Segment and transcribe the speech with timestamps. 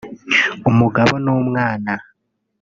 [0.69, 1.91] umugabo n’umwana